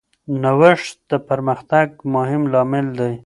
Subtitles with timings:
[0.41, 3.13] نوښت د پرمختګ مهم لامل دی.